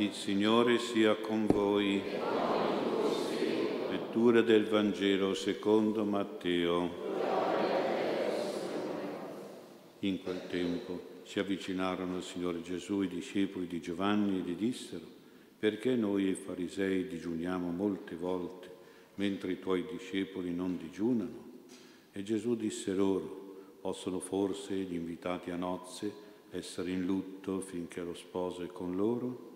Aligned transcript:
Il 0.00 0.12
Signore 0.12 0.78
sia 0.78 1.16
con 1.16 1.46
voi. 1.46 2.00
Lettura 3.90 4.42
del 4.42 4.66
Vangelo 4.66 5.34
secondo 5.34 6.04
Matteo. 6.04 6.88
In 9.98 10.22
quel 10.22 10.46
tempo 10.46 11.00
si 11.24 11.40
avvicinarono 11.40 12.14
al 12.14 12.22
Signore 12.22 12.62
Gesù 12.62 13.02
i 13.02 13.08
discepoli 13.08 13.66
di 13.66 13.80
Giovanni 13.80 14.38
e 14.38 14.42
gli 14.42 14.54
dissero, 14.54 15.04
perché 15.58 15.96
noi 15.96 16.28
e 16.28 16.30
i 16.30 16.34
farisei 16.34 17.08
digiuniamo 17.08 17.68
molte 17.72 18.14
volte, 18.14 18.70
mentre 19.16 19.50
i 19.50 19.58
tuoi 19.58 19.84
discepoli 19.90 20.54
non 20.54 20.76
digiunano? 20.76 21.46
E 22.12 22.22
Gesù 22.22 22.54
disse 22.54 22.94
loro, 22.94 23.78
possono 23.80 24.20
forse 24.20 24.74
gli 24.74 24.94
invitati 24.94 25.50
a 25.50 25.56
nozze 25.56 26.12
essere 26.50 26.92
in 26.92 27.04
lutto 27.04 27.58
finché 27.58 28.00
lo 28.00 28.14
sposo 28.14 28.62
è 28.62 28.68
con 28.68 28.94
loro? 28.94 29.47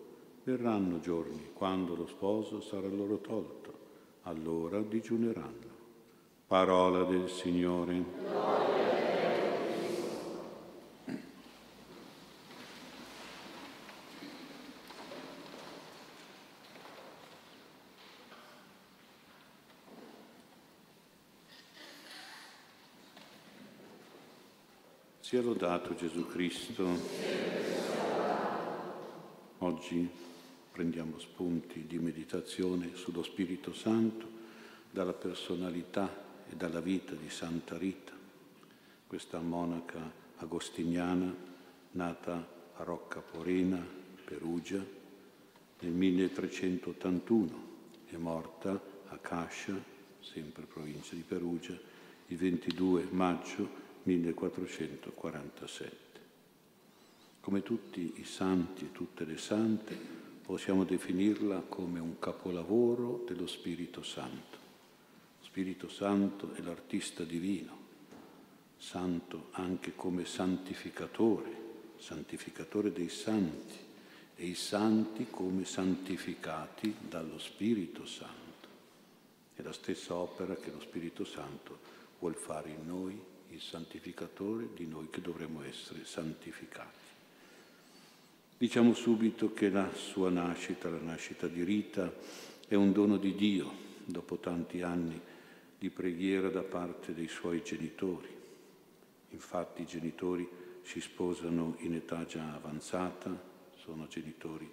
Verranno 0.45 0.99
giorni 0.99 1.53
quando 1.53 1.95
lo 1.95 2.05
sposo 2.09 2.61
sarà 2.61 2.89
loro 2.89 3.19
tolto, 3.19 3.79
allora 4.23 4.81
digiuneranno. 4.81 5.71
Parola 6.49 7.05
del 7.05 7.29
Signore. 7.29 8.05
Sia 25.21 25.41
lodato 25.41 25.95
Gesù 25.95 26.27
Cristo. 26.27 27.51
Oggi 29.59 30.31
prendiamo 30.73 31.19
spunti 31.19 31.87
di 31.87 31.99
meditazione 31.99 32.93
sullo 32.95 33.23
Spirito 33.23 33.75
Santo 33.75 34.27
dalla 34.91 35.13
personalità 35.13 36.09
e 36.49 36.57
dalla 36.57 36.81
vita 36.81 37.15
di 37.15 37.29
Santa 37.29 37.77
Rita, 37.77 38.15
questa 39.07 39.39
monaca 39.41 40.11
agostiniana 40.37 41.35
nata 41.91 42.49
a 42.75 42.83
Rocca 42.85 43.21
Porena, 43.21 43.87
Perugia, 44.25 44.83
nel 45.81 45.93
1381 45.93 47.71
e 48.09 48.17
morta 48.17 48.81
a 49.09 49.19
Cascia, 49.19 49.79
sempre 50.21 50.65
provincia 50.65 51.15
di 51.15 51.21
Perugia, 51.21 51.79
il 52.29 52.37
22 52.39 53.09
maggio 53.11 53.69
1447. 54.05 56.21
Come 57.41 57.63
tutti 57.63 58.15
i 58.17 58.25
santi 58.25 58.87
e 58.87 58.93
tutte 58.93 59.27
le 59.27 59.37
sante, 59.37 60.22
possiamo 60.45 60.85
definirla 60.85 61.61
come 61.69 62.01
un 62.01 62.19
capolavoro 62.19 63.23
dello 63.27 63.47
Spirito 63.47 64.03
Santo. 64.03 64.59
Lo 65.39 65.45
Spirito 65.45 65.89
Santo 65.89 66.53
è 66.55 66.61
l'artista 66.61 67.23
divino, 67.23 67.79
santo 68.77 69.49
anche 69.53 69.95
come 69.95 70.25
santificatore, 70.25 71.61
santificatore 71.97 72.93
dei 72.93 73.09
santi 73.09 73.79
e 74.35 74.47
i 74.47 74.55
santi 74.55 75.29
come 75.31 75.65
santificati 75.65 76.95
dallo 77.09 77.39
Spirito 77.39 78.05
Santo. 78.05 78.41
È 79.55 79.63
la 79.63 79.73
stessa 79.73 80.15
opera 80.15 80.57
che 80.57 80.73
lo 80.73 80.81
Spirito 80.81 81.25
Santo 81.25 81.79
vuol 82.19 82.35
fare 82.35 82.71
in 82.71 82.87
noi 82.87 83.21
il 83.51 83.61
santificatore 83.61 84.71
di 84.75 84.87
noi 84.87 85.09
che 85.11 85.21
dovremmo 85.21 85.63
essere 85.63 86.05
santificati. 86.05 87.02
Diciamo 88.63 88.95
subito 88.95 89.53
che 89.53 89.71
la 89.71 89.93
sua 89.93 90.31
nascita, 90.31 90.89
la 90.89 91.01
nascita 91.01 91.49
di 91.49 91.65
Rita, 91.65 92.15
è 92.69 92.77
un 92.77 92.93
dono 92.93 93.17
di 93.17 93.35
Dio 93.35 93.69
dopo 94.05 94.37
tanti 94.37 94.83
anni 94.83 95.21
di 95.77 95.91
preghiera 95.91 96.49
da 96.49 96.63
parte 96.63 97.13
dei 97.13 97.27
suoi 97.27 97.65
genitori. 97.65 98.29
Infatti 99.31 99.83
i 99.83 99.87
genitori 99.87 100.49
si 100.83 101.01
sposano 101.01 101.75
in 101.79 101.95
età 101.95 102.25
già 102.25 102.55
avanzata, 102.55 103.37
sono 103.75 104.07
genitori 104.07 104.71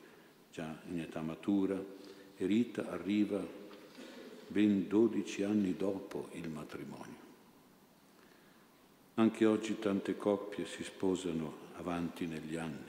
già 0.53 0.81
in 0.91 0.99
età 0.99 1.21
matura 1.21 1.83
e 2.37 2.45
Rita 2.45 2.91
arriva 2.91 3.43
ben 4.45 4.87
12 4.87 5.41
anni 5.41 5.75
dopo 5.75 6.29
il 6.33 6.47
matrimonio. 6.47 7.17
Anche 9.15 9.45
oggi 9.47 9.79
tante 9.79 10.15
coppie 10.15 10.67
si 10.67 10.83
sposano 10.83 11.53
avanti 11.77 12.27
negli 12.27 12.55
anni 12.55 12.88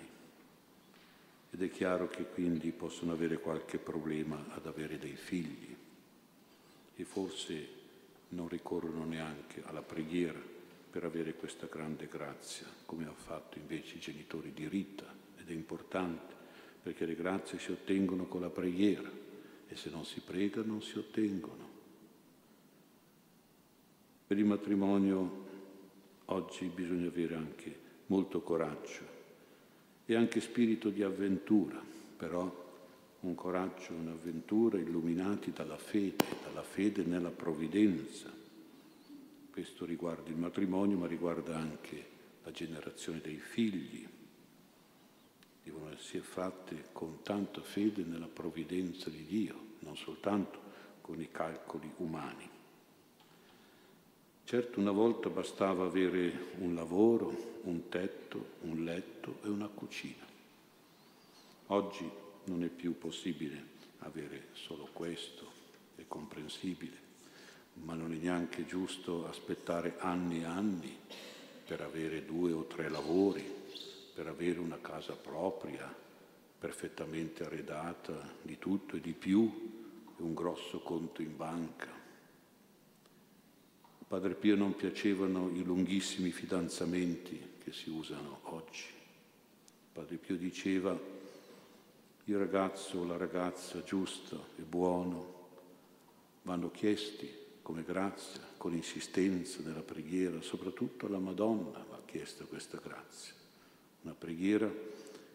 ed 1.51 1.63
è 1.63 1.71
chiaro 1.71 2.09
che 2.09 2.25
quindi 2.25 2.71
possono 2.71 3.13
avere 3.13 3.39
qualche 3.39 3.79
problema 3.79 4.45
ad 4.51 4.67
avere 4.67 4.99
dei 4.99 5.17
figli. 5.17 5.77
E 6.97 7.05
forse 7.05 7.79
non 8.29 8.49
ricorrono 8.49 9.05
neanche 9.05 9.63
alla 9.65 9.83
preghiera 9.83 10.41
per 10.91 11.05
avere 11.05 11.35
questa 11.35 11.67
grande 11.67 12.07
grazia, 12.07 12.67
come 12.87 13.07
ha 13.07 13.13
fatto 13.13 13.59
invece 13.59 13.97
i 13.97 14.01
genitori 14.01 14.53
di 14.53 14.69
Rita. 14.69 15.07
Ed 15.39 15.49
è 15.49 15.53
importante 15.53 16.35
perché 16.83 17.05
le 17.05 17.15
grazie 17.15 17.59
si 17.59 17.73
ottengono 17.73 18.27
con 18.27 18.41
la 18.41 18.51
preghiera. 18.51 19.11
E 19.69 19.77
se 19.77 19.91
non 19.91 20.05
si 20.05 20.21
prega 20.21 20.63
non 20.63 20.83
si 20.83 20.99
ottengono. 20.99 21.69
Per 24.27 24.39
il 24.39 24.45
matrimonio 24.45 25.49
Oggi 26.33 26.67
bisogna 26.67 27.09
avere 27.09 27.35
anche 27.35 27.77
molto 28.07 28.41
coraggio 28.41 29.20
e 30.13 30.17
anche 30.17 30.41
spirito 30.41 30.91
di 30.91 31.05
avventura, 31.05 31.81
però 32.17 32.69
un 33.21 33.35
coraggio, 33.37 33.93
un'avventura 33.93 34.77
illuminati 34.77 35.53
dalla 35.53 35.77
fede, 35.77 36.25
dalla 36.43 36.65
fede 36.65 37.05
nella 37.05 37.31
provvidenza. 37.31 38.29
Questo 39.53 39.85
riguarda 39.85 40.29
il 40.29 40.37
matrimonio, 40.37 40.97
ma 40.97 41.07
riguarda 41.07 41.57
anche 41.57 42.09
la 42.43 42.51
generazione 42.51 43.21
dei 43.21 43.37
figli. 43.37 44.05
Devono 45.63 45.93
essere 45.93 46.23
fatte 46.23 46.87
con 46.91 47.23
tanta 47.23 47.61
fede 47.61 48.03
nella 48.03 48.27
provvidenza 48.27 49.11
di 49.11 49.25
Dio, 49.25 49.77
non 49.81 49.97
soltanto 49.97 50.61
con 51.03 51.21
i 51.21 51.29
calcoli 51.31 51.89
umani. 51.99 52.59
Certo 54.51 54.81
una 54.81 54.91
volta 54.91 55.29
bastava 55.29 55.85
avere 55.85 56.55
un 56.59 56.75
lavoro, 56.75 57.61
un 57.67 57.89
tetto, 57.89 58.55
un 58.63 58.83
letto 58.83 59.37
e 59.45 59.49
una 59.49 59.69
cucina. 59.69 60.27
Oggi 61.67 62.11
non 62.47 62.65
è 62.65 62.67
più 62.67 62.99
possibile 62.99 63.65
avere 63.99 64.49
solo 64.55 64.89
questo, 64.93 65.49
è 65.95 66.03
comprensibile, 66.09 66.97
ma 67.75 67.95
non 67.95 68.13
è 68.13 68.17
neanche 68.17 68.67
giusto 68.67 69.29
aspettare 69.29 69.95
anni 69.99 70.41
e 70.41 70.47
anni 70.47 70.99
per 71.65 71.83
avere 71.83 72.25
due 72.25 72.51
o 72.51 72.65
tre 72.65 72.89
lavori, 72.89 73.49
per 74.13 74.27
avere 74.27 74.59
una 74.59 74.81
casa 74.81 75.13
propria, 75.13 75.95
perfettamente 76.59 77.45
arredata 77.45 78.35
di 78.43 78.59
tutto 78.59 78.97
e 78.97 79.01
di 79.01 79.13
più, 79.13 79.49
e 80.19 80.21
un 80.21 80.35
grosso 80.35 80.81
conto 80.81 81.23
in 81.23 81.37
banca. 81.37 82.00
Padre 84.11 84.35
Pio 84.35 84.57
non 84.57 84.75
piacevano 84.75 85.51
i 85.51 85.63
lunghissimi 85.63 86.33
fidanzamenti 86.33 87.41
che 87.63 87.73
si 87.73 87.91
usano 87.91 88.41
oggi. 88.43 88.87
Padre 89.93 90.17
Pio 90.17 90.37
diceva 90.37 90.99
il 92.25 92.37
ragazzo 92.37 92.99
o 92.99 93.05
la 93.05 93.17
ragazza 93.17 93.85
giusta 93.85 94.35
e 94.59 94.63
buono 94.63 95.35
vanno 96.43 96.73
chiesti 96.73 97.31
come 97.63 97.85
grazia, 97.85 98.41
con 98.57 98.75
insistenza 98.75 99.61
nella 99.63 99.83
preghiera, 99.83 100.43
soprattutto 100.43 101.07
alla 101.07 101.21
Madonna 101.21 101.87
va 101.89 102.03
chiesta 102.05 102.43
questa 102.47 102.81
grazia, 102.83 103.33
una 104.01 104.15
preghiera 104.15 104.69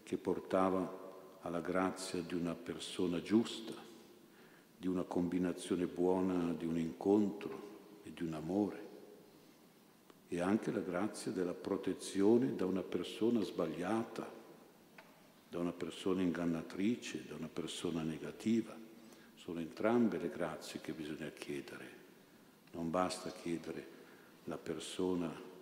che 0.03 0.17
portava 0.17 1.37
alla 1.43 1.61
grazia 1.61 2.19
di 2.19 2.33
una 2.33 2.55
persona 2.55 3.21
giusta, 3.21 3.71
di 4.75 4.87
una 4.87 5.03
combinazione 5.03 5.85
buona 5.85 6.51
di 6.51 6.65
un 6.65 6.77
incontro, 6.77 7.74
di 8.13 8.23
un 8.23 8.33
amore 8.33 8.85
e 10.27 10.41
anche 10.41 10.71
la 10.71 10.79
grazia 10.79 11.31
della 11.31 11.53
protezione 11.53 12.55
da 12.55 12.65
una 12.65 12.81
persona 12.81 13.41
sbagliata, 13.41 14.29
da 15.49 15.59
una 15.59 15.71
persona 15.71 16.21
ingannatrice, 16.21 17.25
da 17.27 17.35
una 17.35 17.47
persona 17.47 18.01
negativa. 18.01 18.75
Sono 19.35 19.59
entrambe 19.59 20.17
le 20.17 20.29
grazie 20.29 20.81
che 20.81 20.91
bisogna 20.93 21.29
chiedere. 21.29 22.03
Non 22.71 22.89
basta 22.89 23.31
chiedere 23.31 23.87
la 24.45 24.57
persona 24.57 25.53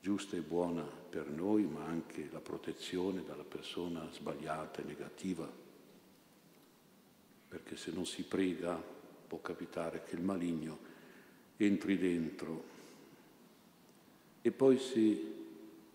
giusta 0.00 0.36
e 0.36 0.40
buona 0.40 0.82
per 0.82 1.28
noi, 1.28 1.64
ma 1.64 1.84
anche 1.84 2.28
la 2.30 2.40
protezione 2.40 3.24
dalla 3.24 3.44
persona 3.44 4.08
sbagliata 4.12 4.80
e 4.80 4.84
negativa. 4.84 5.50
Perché 7.48 7.76
se 7.76 7.90
non 7.90 8.06
si 8.06 8.22
prega 8.22 8.80
può 9.26 9.40
capitare 9.40 10.04
che 10.04 10.14
il 10.14 10.22
maligno 10.22 10.92
entri 11.64 11.98
dentro. 11.98 12.72
E 14.42 14.50
poi 14.50 14.78
si, 14.78 15.32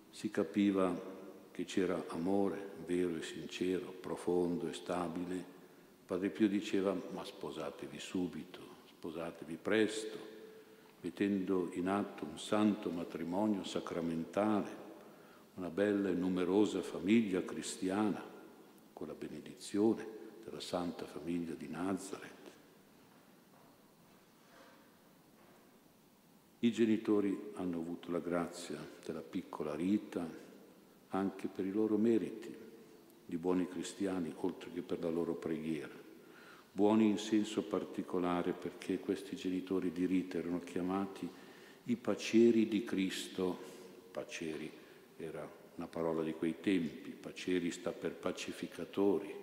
si 0.10 0.32
capiva 0.32 1.08
che 1.52 1.66
c'era 1.66 2.04
amore 2.10 2.70
vero 2.86 3.16
e 3.18 3.22
sincero, 3.22 3.92
profondo 3.92 4.68
e 4.68 4.74
stabile, 4.74 5.58
Padre 6.06 6.30
Pio 6.30 6.48
diceva 6.48 6.96
ma 7.12 7.24
sposatevi 7.24 8.00
subito, 8.00 8.60
sposatevi 8.88 9.58
presto, 9.62 10.18
mettendo 11.02 11.70
in 11.74 11.88
atto 11.88 12.26
un 12.26 12.40
santo 12.40 12.90
matrimonio 12.90 13.64
sacramentale, 13.64 14.88
una 15.56 15.70
bella 15.70 16.10
e 16.10 16.14
numerosa 16.14 16.82
famiglia 16.82 17.44
cristiana 17.44 18.24
con 18.92 19.08
la 19.08 19.14
benedizione 19.14 20.06
della 20.44 20.60
Santa 20.60 21.06
Famiglia 21.06 21.54
di 21.54 21.68
Nazareth. 21.68 22.39
I 26.62 26.74
genitori 26.74 27.52
hanno 27.54 27.78
avuto 27.78 28.12
la 28.12 28.20
grazia 28.20 28.78
della 29.06 29.22
piccola 29.22 29.76
Rita 29.76 30.28
anche 31.10 31.48
per 31.48 31.66
i 31.66 31.72
loro 31.72 31.96
meriti 31.96 32.54
di 33.26 33.38
buoni 33.38 33.66
cristiani, 33.70 34.34
oltre 34.36 34.70
che 34.74 34.82
per 34.82 35.00
la 35.00 35.10
loro 35.10 35.36
preghiera. 35.36 35.94
Buoni 36.72 37.08
in 37.08 37.18
senso 37.18 37.64
particolare 37.64 38.52
perché 38.52 39.00
questi 39.00 39.38
genitori 39.38 39.94
di 39.94 40.06
Rita 40.06 40.38
erano 40.38 40.60
chiamati 40.60 41.30
i 41.86 41.96
paceri 41.96 42.68
di 42.68 42.84
Cristo. 42.84 43.58
Paceri 44.12 44.70
era 45.16 45.50
una 45.76 45.88
parola 45.88 46.24
di 46.24 46.34
quei 46.34 46.60
tempi, 46.60 47.12
paceri 47.12 47.72
sta 47.72 47.92
per 47.92 48.12
pacificatori, 48.12 49.34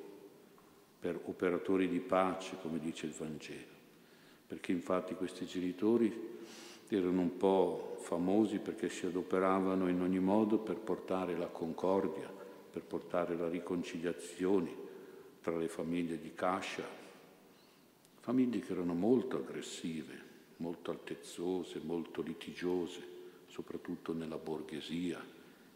per 1.00 1.18
operatori 1.24 1.88
di 1.88 2.00
pace, 2.00 2.58
come 2.60 2.78
dice 2.78 3.06
il 3.06 3.12
Vangelo. 3.12 3.74
Perché 4.46 4.72
infatti 4.72 5.14
questi 5.14 5.46
genitori 5.46 6.34
erano 6.94 7.20
un 7.20 7.36
po' 7.36 7.96
famosi 7.98 8.58
perché 8.58 8.88
si 8.88 9.06
adoperavano 9.06 9.88
in 9.88 10.00
ogni 10.00 10.20
modo 10.20 10.58
per 10.58 10.76
portare 10.76 11.36
la 11.36 11.48
concordia, 11.48 12.30
per 12.70 12.82
portare 12.82 13.36
la 13.36 13.48
riconciliazione 13.48 14.84
tra 15.40 15.56
le 15.56 15.68
famiglie 15.68 16.20
di 16.20 16.32
Cascia, 16.34 16.84
famiglie 18.20 18.60
che 18.60 18.72
erano 18.72 18.94
molto 18.94 19.38
aggressive, 19.38 20.22
molto 20.58 20.90
altezzose, 20.90 21.80
molto 21.82 22.22
litigiose, 22.22 23.14
soprattutto 23.46 24.12
nella 24.12 24.38
borghesia 24.38 25.20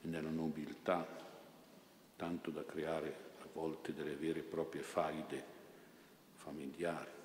e 0.03 0.07
nella 0.07 0.31
nobiltà, 0.31 1.07
tanto 2.17 2.51
da 2.51 2.65
creare 2.65 3.29
a 3.41 3.47
volte 3.53 3.95
delle 3.95 4.15
vere 4.15 4.41
e 4.41 4.43
proprie 4.43 4.83
faide 4.83 5.45
familiari. 6.35 7.20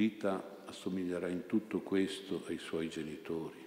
Rita 0.00 0.62
assomiglierà 0.64 1.28
in 1.28 1.44
tutto 1.44 1.80
questo 1.80 2.44
ai 2.46 2.56
suoi 2.56 2.88
genitori, 2.88 3.62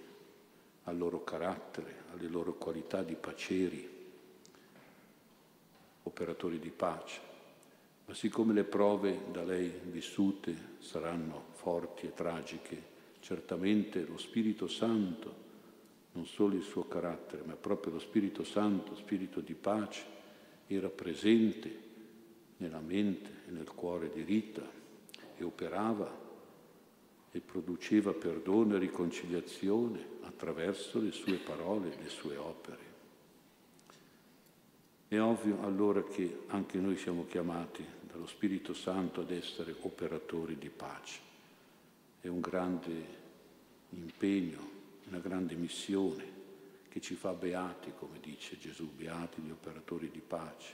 al 0.82 0.98
loro 0.98 1.22
carattere, 1.22 2.06
alle 2.12 2.26
loro 2.26 2.54
qualità 2.54 3.04
di 3.04 3.14
paceri, 3.14 3.88
operatori 6.02 6.58
di 6.58 6.70
pace. 6.70 7.20
Ma 8.06 8.14
siccome 8.14 8.52
le 8.52 8.64
prove 8.64 9.26
da 9.30 9.44
lei 9.44 9.72
vissute 9.84 10.56
saranno 10.80 11.50
forti 11.52 12.06
e 12.06 12.14
tragiche, 12.14 12.82
certamente 13.20 14.04
lo 14.04 14.18
Spirito 14.18 14.66
Santo, 14.66 15.34
non 16.14 16.26
solo 16.26 16.56
il 16.56 16.64
suo 16.64 16.88
carattere, 16.88 17.44
ma 17.44 17.54
proprio 17.54 17.92
lo 17.92 18.00
Spirito 18.00 18.42
Santo, 18.42 18.96
spirito 18.96 19.38
di 19.38 19.54
pace, 19.54 20.04
era 20.66 20.88
presente 20.88 21.78
nella 22.56 22.80
mente 22.80 23.30
e 23.46 23.52
nel 23.52 23.68
cuore 23.72 24.10
di 24.12 24.24
Rita 24.24 24.68
e 25.36 25.44
operava 25.44 26.22
e 27.34 27.40
produceva 27.40 28.12
perdono 28.12 28.76
e 28.76 28.78
riconciliazione 28.78 30.18
attraverso 30.20 31.00
le 31.00 31.10
sue 31.10 31.34
parole, 31.38 31.96
le 32.00 32.08
sue 32.08 32.36
opere. 32.36 32.92
È 35.08 35.18
ovvio 35.18 35.60
allora 35.62 36.04
che 36.04 36.42
anche 36.46 36.78
noi 36.78 36.96
siamo 36.96 37.26
chiamati 37.26 37.84
dallo 38.02 38.28
Spirito 38.28 38.72
Santo 38.72 39.22
ad 39.22 39.32
essere 39.32 39.74
operatori 39.80 40.56
di 40.56 40.68
pace. 40.68 41.18
È 42.20 42.28
un 42.28 42.38
grande 42.38 43.04
impegno, 43.90 44.70
una 45.08 45.18
grande 45.18 45.56
missione 45.56 46.24
che 46.88 47.00
ci 47.00 47.16
fa 47.16 47.32
beati, 47.32 47.94
come 47.98 48.20
dice 48.20 48.56
Gesù, 48.60 48.88
beati 48.94 49.42
gli 49.42 49.50
operatori 49.50 50.08
di 50.08 50.22
pace, 50.24 50.72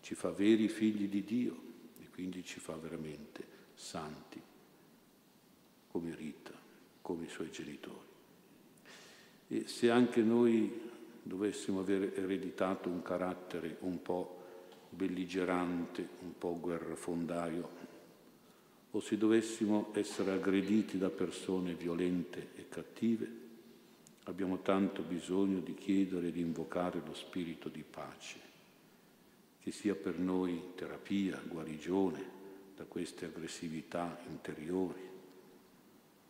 ci 0.00 0.16
fa 0.16 0.30
veri 0.30 0.66
figli 0.66 1.06
di 1.06 1.22
Dio 1.22 1.56
e 2.02 2.08
quindi 2.10 2.42
ci 2.42 2.58
fa 2.58 2.74
veramente 2.74 3.46
santi 3.74 4.52
come 5.94 6.12
Rita, 6.16 6.50
come 7.02 7.26
i 7.26 7.28
suoi 7.28 7.52
genitori. 7.52 8.08
E 9.46 9.68
se 9.68 9.90
anche 9.90 10.22
noi 10.22 10.90
dovessimo 11.22 11.78
aver 11.78 12.18
ereditato 12.18 12.88
un 12.88 13.00
carattere 13.00 13.76
un 13.82 14.02
po' 14.02 14.42
belligerante, 14.88 16.08
un 16.22 16.36
po' 16.36 16.58
guerrafondaio, 16.58 17.68
o 18.90 19.00
se 19.00 19.16
dovessimo 19.16 19.92
essere 19.94 20.32
aggrediti 20.32 20.98
da 20.98 21.10
persone 21.10 21.74
violente 21.74 22.48
e 22.56 22.68
cattive, 22.68 23.30
abbiamo 24.24 24.62
tanto 24.62 25.02
bisogno 25.02 25.60
di 25.60 25.74
chiedere 25.74 26.26
e 26.26 26.32
di 26.32 26.40
invocare 26.40 27.00
lo 27.06 27.14
spirito 27.14 27.68
di 27.68 27.84
pace, 27.88 28.40
che 29.60 29.70
sia 29.70 29.94
per 29.94 30.18
noi 30.18 30.72
terapia, 30.74 31.40
guarigione 31.46 32.42
da 32.74 32.82
queste 32.82 33.26
aggressività 33.26 34.18
interiori, 34.28 35.12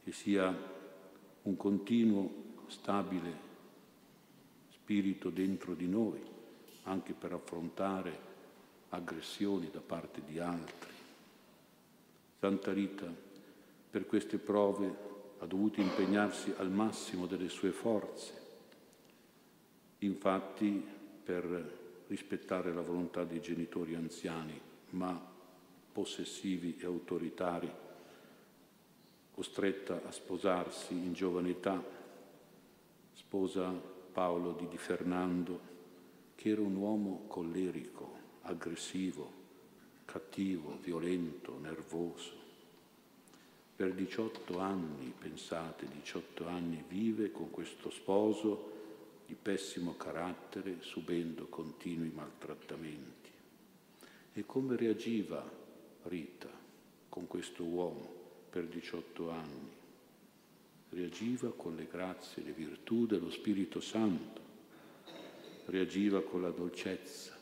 che 0.04 0.12
sia 0.12 0.54
un 1.42 1.56
continuo, 1.56 2.42
stabile 2.68 3.52
spirito 4.70 5.30
dentro 5.30 5.74
di 5.74 5.88
noi, 5.88 6.20
anche 6.82 7.14
per 7.14 7.32
affrontare 7.32 8.32
aggressioni 8.90 9.70
da 9.72 9.80
parte 9.80 10.20
di 10.26 10.38
altri. 10.38 10.92
Santa 12.38 12.72
Rita 12.72 13.10
per 13.90 14.06
queste 14.06 14.36
prove 14.36 14.94
ha 15.38 15.46
dovuto 15.46 15.80
impegnarsi 15.80 16.52
al 16.58 16.70
massimo 16.70 17.26
delle 17.26 17.48
sue 17.48 17.70
forze. 17.70 18.42
Infatti, 19.98 20.84
per 21.24 22.04
rispettare 22.08 22.74
la 22.74 22.82
volontà 22.82 23.24
dei 23.24 23.40
genitori 23.40 23.94
anziani, 23.94 24.60
ma 24.90 25.18
possessivi 25.92 26.76
e 26.78 26.84
autoritari, 26.84 27.70
costretta 29.34 30.00
a 30.06 30.12
sposarsi 30.12 30.94
in 30.94 31.12
giovane 31.12 31.50
età, 31.50 31.82
sposa 33.14 33.68
Paolo 34.12 34.52
di 34.52 34.68
Di 34.68 34.78
Fernando, 34.78 35.72
che 36.36 36.50
era 36.50 36.60
un 36.60 36.76
uomo 36.76 37.24
collerico, 37.26 38.16
aggressivo, 38.42 39.42
cattivo, 40.04 40.78
violento, 40.80 41.58
nervoso. 41.58 42.42
Per 43.74 43.92
18 43.92 44.58
anni, 44.60 45.12
pensate, 45.18 45.88
18 45.88 46.46
anni 46.46 46.84
vive 46.86 47.32
con 47.32 47.50
questo 47.50 47.90
sposo 47.90 48.70
di 49.26 49.34
pessimo 49.34 49.96
carattere, 49.96 50.76
subendo 50.78 51.46
continui 51.46 52.12
maltrattamenti. 52.14 53.30
E 54.32 54.46
come 54.46 54.76
reagiva 54.76 55.62
Rita 56.04 56.50
con 57.08 57.26
questo 57.26 57.64
uomo? 57.64 58.23
Per 58.54 58.66
18 58.66 59.30
anni. 59.30 59.72
Reagiva 60.90 61.50
con 61.50 61.74
le 61.74 61.88
grazie 61.90 62.44
le 62.44 62.52
virtù 62.52 63.04
dello 63.04 63.28
Spirito 63.28 63.80
Santo, 63.80 64.40
reagiva 65.64 66.22
con 66.22 66.40
la 66.40 66.50
dolcezza, 66.50 67.36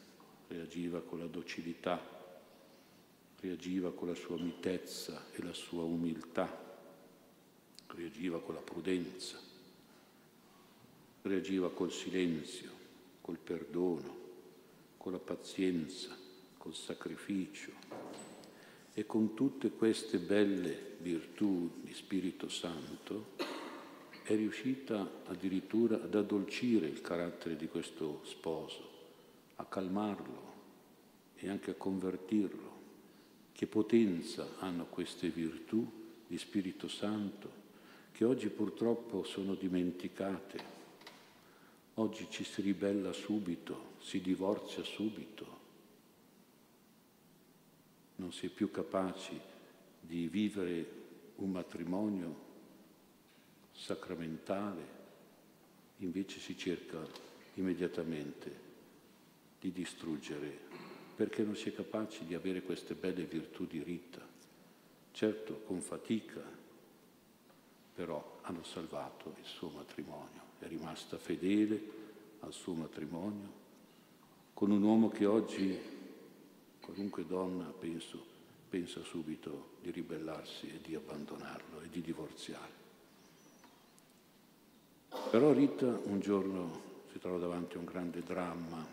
reagiva 0.49 1.03
con 1.03 1.19
la 1.19 1.27
docilità, 1.27 2.01
reagiva 3.41 3.93
con 3.93 4.09
la 4.09 4.15
sua 4.15 4.39
mitezza 4.39 5.27
e 5.33 5.43
la 5.43 5.53
sua 5.53 5.83
umiltà, 5.83 6.49
reagiva 7.89 8.41
con 8.41 8.55
la 8.55 8.63
prudenza, 8.63 9.39
reagiva 11.21 11.71
col 11.73 11.93
silenzio, 11.93 12.71
col 13.21 13.37
perdono, 13.37 14.17
con 14.97 15.13
la 15.13 15.19
pazienza, 15.19 16.17
col 16.57 16.75
sacrificio, 16.75 17.73
e 18.95 19.07
con 19.07 19.35
tutte 19.35 19.71
queste 19.71 20.19
belle 20.19 20.97
virtù 20.99 21.71
di 21.83 21.95
Spirito 21.95 22.49
Santo 22.49 23.31
è 24.23 24.35
riuscita 24.35 25.23
addirittura 25.27 25.97
ad 25.97 26.15
addolcire 26.15 26.87
il 26.87 27.01
carattere 27.01 27.57
di 27.57 27.69
questo 27.69 28.21
sposo, 28.25 28.91
a 29.57 29.65
calmarlo 29.65 30.53
e 31.37 31.49
anche 31.49 31.73
a 31.73 31.75
convertirlo. 31.75 32.71
Che 33.53 33.67
potenza 33.67 34.57
hanno 34.59 34.87
queste 34.87 35.29
virtù 35.29 35.87
di 36.27 36.39
Spirito 36.39 36.89
Santo 36.89 37.61
che 38.13 38.25
oggi 38.25 38.49
purtroppo 38.49 39.25
sono 39.25 39.55
dimenticate. 39.55 40.81
Oggi 41.95 42.27
ci 42.31 42.45
si 42.45 42.63
ribella 42.63 43.13
subito, 43.13 43.95
si 44.01 44.21
divorzia 44.21 44.85
subito, 44.85 45.61
non 48.33 48.41
si 48.41 48.47
è 48.47 48.49
più 48.49 48.71
capaci 48.71 49.39
di 50.01 50.27
vivere 50.27 50.87
un 51.37 51.51
matrimonio 51.51 52.35
sacramentale, 53.73 55.01
invece 55.99 56.41
si 56.41 56.57
cerca 56.57 57.07
immediatamente 57.57 58.71
di 59.61 59.71
distruggere, 59.71 60.59
perché 61.15 61.43
non 61.43 61.57
si 61.57 61.69
è 61.69 61.75
capaci 61.75 62.25
di 62.25 62.33
avere 62.35 62.63
queste 62.63 62.95
belle 62.95 63.25
virtù 63.25 63.67
di 63.67 63.83
Rita, 63.83 64.27
certo 65.13 65.61
con 65.67 65.83
fatica, 65.83 66.41
però 67.95 68.39
hanno 68.41 68.65
salvato 68.65 69.35
il 69.41 69.45
suo 69.45 69.69
matrimonio, 69.69 70.41
è 70.59 70.69
rimasta 70.69 71.19
fedele 71.19 71.81
al 72.41 72.55
suo 72.55 72.73
matrimonio 72.73 73.61
con 74.55 74.71
un 74.71 74.83
uomo 74.83 75.11
che 75.11 75.27
oggi, 75.27 75.79
qualunque 76.83 77.25
donna, 77.25 77.65
penso, 77.65 78.23
pensa 78.69 79.03
subito 79.03 79.77
di 79.81 79.91
ribellarsi 79.91 80.67
e 80.69 80.81
di 80.83 80.95
abbandonarlo 80.95 81.81
e 81.81 81.89
di 81.89 82.03
divorziare. 82.03 82.81
Però 85.31 85.53
Rita 85.53 85.87
un 85.87 86.21
giorno 86.21 86.91
si 87.13 87.19
trova 87.19 87.39
davanti 87.39 87.77
a 87.77 87.79
un 87.79 87.85
grande 87.85 88.23
dramma, 88.23 88.85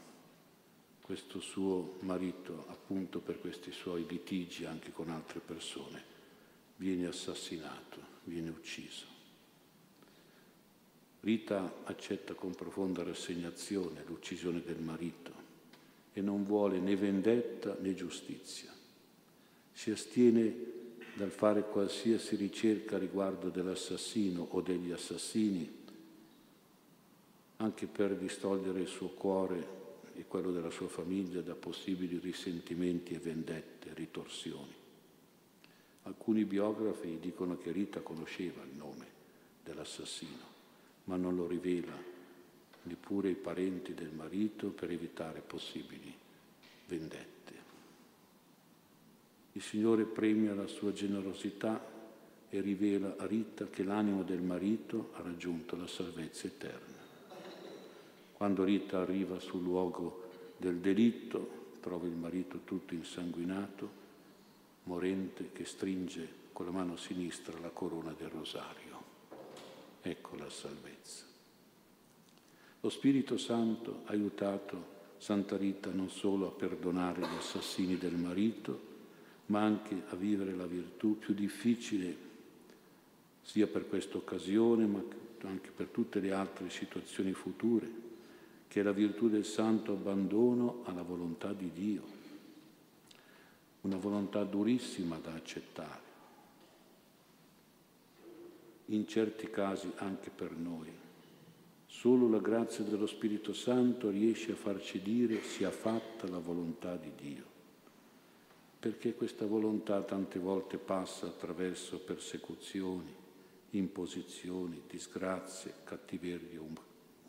questo 1.02 1.40
suo 1.40 1.96
marito, 2.02 2.66
appunto 2.68 3.20
per 3.20 3.40
questi 3.40 3.72
suoi 3.72 4.06
litigi 4.08 4.66
anche 4.66 4.92
con 4.92 5.10
altre 5.10 5.40
persone, 5.40 6.04
viene 6.76 7.08
assassinato, 7.08 8.00
viene 8.26 8.50
ucciso. 8.50 9.08
Rita 11.22 11.82
accetta 11.86 12.34
con 12.36 12.54
profonda 12.54 13.04
rassegnazione 13.04 14.04
l'uccisione 14.06 14.62
del 14.62 14.80
marito 14.80 15.49
e 16.14 16.22
non 16.22 16.44
vuole 16.44 16.80
né 16.80 16.96
vendetta 16.96 17.78
né 17.80 17.94
giustizia. 17.94 18.74
Si 19.72 19.92
astiene 19.92 20.78
dal 21.16 21.32
fare 21.32 21.64
qualsiasi 21.64 22.36
ricerca 22.36 22.98
riguardo 22.98 23.50
dell'assassino 23.50 24.48
o 24.50 24.62
degli 24.62 24.92
assassini 24.92 25.78
anche 27.62 27.88
per 27.88 28.16
distogliere 28.16 28.80
il 28.80 28.88
suo 28.88 29.10
cuore 29.10 29.78
e 30.16 30.26
quello 30.26 30.52
della 30.52 30.70
sua 30.70 30.88
famiglia 30.88 31.42
da 31.42 31.56
possibili 31.56 32.18
risentimenti 32.18 33.14
e 33.14 33.20
vendette, 33.20 33.94
ritorsioni. 33.94 34.74
Alcuni 36.04 36.46
biografi 36.46 37.20
dicono 37.20 37.58
che 37.58 37.72
Rita 37.72 38.00
conosceva 38.00 38.64
il 38.64 38.76
nome 38.76 39.08
dell'assassino, 39.64 40.58
ma 41.06 41.18
non 41.18 41.36
lo 41.36 41.48
rivela 41.48 42.09
neppure 43.10 43.30
i 43.30 43.36
parenti 43.36 43.96
del 43.96 44.12
marito 44.12 44.68
per 44.68 44.92
evitare 44.92 45.42
possibili 45.42 46.14
vendette. 46.86 47.38
Il 49.54 49.64
Signore 49.64 50.04
premia 50.04 50.54
la 50.54 50.68
sua 50.68 50.94
generosità 50.94 51.84
e 52.50 52.62
rivela 52.62 53.16
a 53.18 53.26
Rita 53.26 53.68
che 53.68 53.84
l'animo 53.84 54.22
del 54.22 54.42
marito 54.42 55.10
ha 55.16 55.22
raggiunto 55.22 55.76
la 55.76 55.88
salvezza 55.88 56.46
eterna. 56.46 56.98
Quando 58.34 58.64
Rita 58.64 59.00
arriva 59.00 59.40
sul 59.40 59.64
luogo 59.64 60.30
del 60.58 60.78
delitto, 60.78 61.78
trova 61.82 62.06
il 62.06 62.14
marito 62.14 62.60
tutto 62.64 62.94
insanguinato, 62.94 63.90
morente, 64.84 65.50
che 65.52 65.66
stringe 65.66 66.38
con 66.54 66.68
la 66.68 66.72
mano 66.72 66.96
sinistra 66.96 67.58
la 67.60 67.70
corona 67.70 68.14
del 68.16 68.30
rosario. 68.30 68.98
Ecco 70.02 70.36
la 70.36 70.50
salvezza. 70.50 71.29
Lo 72.82 72.90
Spirito 72.90 73.38
Santo 73.38 74.04
ha 74.06 74.12
aiutato 74.12 74.98
Santa 75.18 75.58
Rita 75.58 75.92
non 75.92 76.10
solo 76.10 76.48
a 76.48 76.52
perdonare 76.52 77.22
gli 77.22 77.38
assassini 77.38 77.98
del 77.98 78.16
marito, 78.16 78.88
ma 79.48 79.62
anche 79.62 80.04
a 80.10 80.16
vivere 80.16 80.56
la 80.56 80.66
virtù 80.66 81.18
più 81.18 81.34
difficile, 81.34 82.28
sia 83.42 83.68
per 83.68 83.88
questa 83.88 84.18
occasione, 84.18 84.86
ma 84.86 85.04
anche 85.44 85.72
per 85.76 85.88
tutte 85.88 86.20
le 86.20 86.32
altre 86.32 86.70
situazioni 86.70 87.34
future 87.34 88.08
che 88.70 88.82
è 88.82 88.84
la 88.84 88.92
virtù 88.92 89.30
del 89.30 89.46
santo 89.46 89.94
abbandono 89.94 90.84
alla 90.86 91.02
volontà 91.02 91.54
di 91.54 91.72
Dio, 91.74 92.04
una 93.82 93.98
volontà 93.98 94.44
durissima 94.44 95.18
da 95.18 95.34
accettare, 95.34 96.02
in 98.86 99.08
certi 99.08 99.50
casi 99.50 99.92
anche 99.96 100.30
per 100.30 100.52
noi. 100.52 101.09
Solo 101.92 102.30
la 102.30 102.38
grazia 102.40 102.84
dello 102.84 103.08
Spirito 103.08 103.52
Santo 103.52 104.10
riesce 104.10 104.52
a 104.52 104.56
farci 104.56 105.02
dire 105.02 105.42
sia 105.42 105.72
fatta 105.72 106.30
la 106.30 106.38
volontà 106.38 106.96
di 106.96 107.12
Dio, 107.16 107.44
perché 108.80 109.16
questa 109.16 109.48
volontà 109.48 110.00
tante 110.04 110.38
volte 110.38 110.78
passa 110.78 111.26
attraverso 111.26 112.00
persecuzioni, 112.00 113.12
imposizioni, 113.72 114.84
disgrazie, 114.88 115.74
cattiverie 115.84 116.62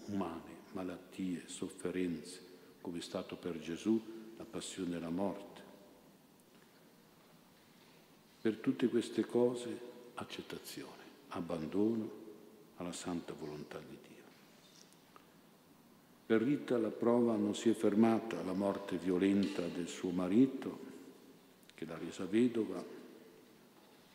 umane 0.07 0.59
malattie, 0.73 1.45
sofferenze, 1.47 2.41
come 2.81 2.99
è 2.99 3.03
stato 3.03 3.37
per 3.37 3.59
Gesù 3.59 4.01
la 4.37 4.45
passione 4.45 4.97
e 4.97 5.01
la 5.01 5.11
morte. 5.11 5.63
Per 8.41 8.57
tutte 8.59 8.89
queste 8.89 9.25
cose 9.27 9.89
accettazione, 10.15 11.03
abbandono 11.29 12.19
alla 12.77 12.93
santa 12.93 13.33
volontà 13.33 13.79
di 13.79 13.97
Dio. 14.07 14.20
Per 16.31 16.41
Rita 16.41 16.79
la 16.79 16.93
prova 16.93 17.35
non 17.35 17.57
si 17.57 17.71
è 17.71 17.73
fermata 17.73 18.39
alla 18.39 18.53
morte 18.53 18.97
violenta 18.97 19.67
del 19.67 19.89
suo 19.89 20.11
marito, 20.11 20.79
che 21.75 21.85
l'ha 21.85 21.99
resa 21.99 22.25
vedova, 22.25 22.81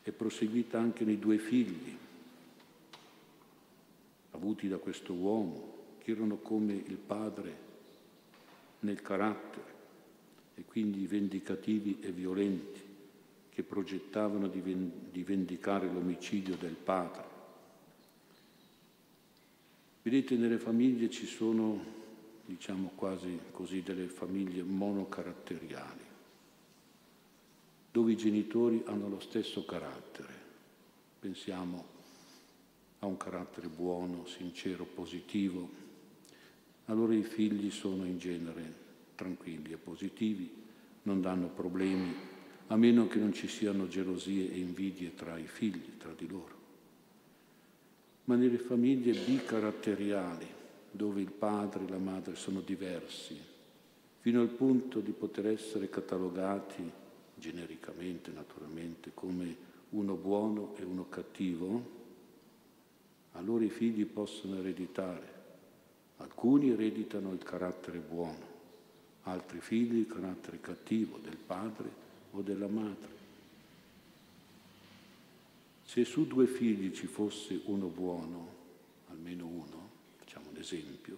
è 0.02 0.12
proseguita 0.12 0.80
anche 0.80 1.04
nei 1.04 1.20
due 1.20 1.38
figli 1.38 1.94
avuti 4.32 4.70
da 4.70 4.78
questo 4.78 5.12
uomo, 5.12 5.74
che 5.98 6.12
erano 6.12 6.38
come 6.38 6.72
il 6.72 6.96
padre 6.96 7.58
nel 8.80 9.02
carattere 9.02 9.74
e 10.56 10.64
quindi 10.64 11.06
vendicativi 11.08 11.98
e 12.00 12.12
violenti, 12.12 12.80
che 13.50 13.64
progettavano 13.64 14.48
di, 14.48 15.22
vendicare 15.22 15.92
l'omicidio 15.92 16.56
del 16.56 16.76
padre. 16.76 17.24
Vedete, 20.02 20.38
nelle 20.38 20.60
famiglie 20.60 21.10
ci 21.10 21.26
sono, 21.26 22.04
diciamo 22.46 22.92
quasi 22.96 23.40
così, 23.52 23.82
delle 23.82 24.08
famiglie 24.08 24.62
monocaratteriali, 24.62 26.04
dove 27.92 28.12
i 28.12 28.18
genitori 28.18 28.84
hanno 28.86 29.10
lo 29.10 29.20
stesso 29.20 29.66
carattere. 29.66 30.44
Pensiamo 31.20 31.86
a 33.00 33.08
un 33.08 33.18
carattere 33.18 33.68
buono, 33.68 34.26
sincero, 34.26 34.86
positivo, 34.86 35.84
allora 36.86 37.16
i 37.16 37.24
figli 37.24 37.72
sono 37.72 38.06
in 38.06 38.20
genere 38.20 38.84
tranquilli 39.16 39.72
e 39.72 39.78
positivi, 39.78 40.64
non 41.04 41.22
danno 41.22 41.48
problemi, 41.48 42.14
a 42.68 42.76
meno 42.76 43.08
che 43.08 43.20
non 43.20 43.34
ci 43.34 43.48
siano 43.48 43.88
gelosie 43.88 44.52
e 44.52 44.60
invidie 44.60 45.16
tra 45.16 45.38
i 45.38 45.48
figli, 45.48 45.98
tra 45.98 46.14
di 46.16 46.28
loro. 46.28 46.54
Ma 48.26 48.36
nelle 48.36 48.58
famiglie 48.58 49.14
bicaratteriali, 49.14 50.48
dove 50.96 51.22
il 51.22 51.32
padre 51.32 51.86
e 51.86 51.90
la 51.90 51.98
madre 51.98 52.36
sono 52.36 52.62
diversi, 52.62 53.38
fino 54.20 54.42
al 54.42 54.50
punto 54.50 55.00
di 55.00 55.12
poter 55.12 55.48
essere 55.48 55.90
catalogati 55.90 56.90
genericamente, 57.36 58.32
naturalmente, 58.32 59.12
come 59.14 59.56
uno 59.90 60.16
buono 60.16 60.74
e 60.78 60.84
uno 60.84 61.08
cattivo, 61.10 61.94
allora 63.34 63.64
i 63.64 63.70
figli 63.70 64.06
possono 64.06 64.58
ereditare 64.58 65.36
Alcuni 66.18 66.70
ereditano 66.70 67.34
il 67.34 67.44
carattere 67.44 68.00
buono, 68.00 68.54
altri 69.24 69.60
figli 69.60 69.98
il 69.98 70.08
carattere 70.08 70.62
cattivo 70.62 71.18
del 71.18 71.36
padre 71.36 71.90
o 72.32 72.42
della 72.42 72.68
madre. 72.68 73.24
Se 75.84 76.06
su 76.06 76.26
due 76.26 76.48
figli 76.48 76.94
ci 76.94 77.08
fosse 77.08 77.60
uno 77.66 77.88
buono, 77.88 78.54
almeno 79.10 79.46
uno, 79.46 79.85
esempio, 80.66 81.18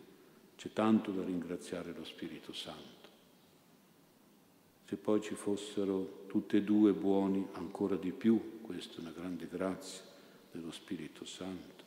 c'è 0.58 0.74
tanto 0.74 1.12
da 1.12 1.24
ringraziare 1.24 1.94
lo 1.94 2.04
Spirito 2.04 2.52
Santo. 2.52 2.96
Se 4.86 4.96
poi 4.98 5.22
ci 5.22 5.36
fossero 5.36 6.26
tutte 6.28 6.58
e 6.58 6.64
due 6.64 6.92
buoni, 6.92 7.46
ancora 7.54 7.96
di 7.96 8.12
più, 8.12 8.60
questa 8.62 8.98
è 8.98 9.00
una 9.02 9.12
grande 9.12 9.48
grazia 9.48 10.02
dello 10.52 10.72
Spirito 10.72 11.26
Santo. 11.26 11.84